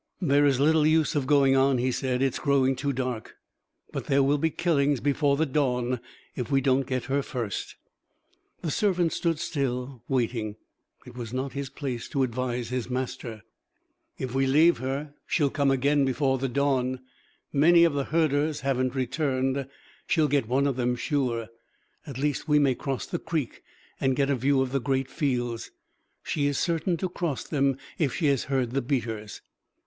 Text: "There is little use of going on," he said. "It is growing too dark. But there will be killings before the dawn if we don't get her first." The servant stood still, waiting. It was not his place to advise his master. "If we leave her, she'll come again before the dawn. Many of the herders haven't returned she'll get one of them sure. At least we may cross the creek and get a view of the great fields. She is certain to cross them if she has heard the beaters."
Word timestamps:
"There 0.19 0.47
is 0.47 0.59
little 0.59 0.87
use 0.87 1.13
of 1.13 1.27
going 1.27 1.55
on," 1.55 1.77
he 1.77 1.91
said. 1.91 2.23
"It 2.23 2.33
is 2.33 2.39
growing 2.39 2.75
too 2.75 2.91
dark. 2.91 3.35
But 3.93 4.05
there 4.05 4.23
will 4.23 4.39
be 4.39 4.49
killings 4.49 4.99
before 4.99 5.37
the 5.37 5.45
dawn 5.45 5.99
if 6.35 6.49
we 6.49 6.59
don't 6.59 6.87
get 6.87 7.03
her 7.03 7.21
first." 7.21 7.75
The 8.63 8.71
servant 8.71 9.13
stood 9.13 9.37
still, 9.37 10.01
waiting. 10.07 10.55
It 11.05 11.15
was 11.15 11.33
not 11.33 11.53
his 11.53 11.69
place 11.69 12.09
to 12.09 12.23
advise 12.23 12.69
his 12.69 12.89
master. 12.89 13.43
"If 14.17 14.33
we 14.33 14.47
leave 14.47 14.79
her, 14.79 15.13
she'll 15.27 15.51
come 15.51 15.69
again 15.69 16.03
before 16.03 16.39
the 16.39 16.49
dawn. 16.49 17.01
Many 17.53 17.83
of 17.83 17.93
the 17.93 18.05
herders 18.05 18.61
haven't 18.61 18.95
returned 18.95 19.67
she'll 20.07 20.27
get 20.27 20.47
one 20.47 20.65
of 20.65 20.77
them 20.77 20.95
sure. 20.95 21.49
At 22.07 22.17
least 22.17 22.47
we 22.47 22.57
may 22.57 22.73
cross 22.73 23.05
the 23.05 23.19
creek 23.19 23.61
and 23.99 24.15
get 24.15 24.31
a 24.31 24.35
view 24.35 24.63
of 24.63 24.71
the 24.71 24.81
great 24.81 25.11
fields. 25.11 25.69
She 26.23 26.47
is 26.47 26.57
certain 26.57 26.97
to 26.97 27.07
cross 27.07 27.43
them 27.43 27.77
if 27.99 28.15
she 28.15 28.25
has 28.29 28.45
heard 28.45 28.71
the 28.71 28.81
beaters." 28.81 29.41